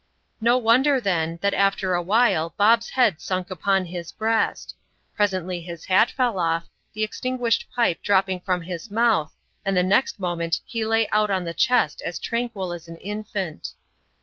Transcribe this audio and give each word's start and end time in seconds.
No 0.41 0.57
wonder, 0.57 0.99
then, 0.99 1.37
that 1.43 1.53
after 1.53 1.93
a 1.93 2.01
while 2.01 2.55
Bob's 2.57 2.89
head 2.89 3.21
sunk 3.21 3.51
upon 3.51 3.85
his 3.85 4.11
breast; 4.11 4.73
presently 5.15 5.61
his 5.61 5.85
hat 5.85 6.09
fell 6.09 6.39
off, 6.39 6.67
the 6.93 7.07
extin 7.07 7.37
guished 7.37 7.65
pipe 7.75 8.01
dropped 8.01 8.31
from 8.43 8.63
his 8.63 8.89
mouth, 8.89 9.35
and 9.63 9.77
the 9.77 9.83
next 9.83 10.19
moment 10.19 10.59
he 10.65 10.83
lay 10.83 11.07
out 11.09 11.29
on 11.29 11.43
the 11.43 11.53
chest 11.53 12.01
as 12.03 12.17
tranquil 12.17 12.73
as 12.73 12.87
an 12.87 12.97
infant. 12.97 13.73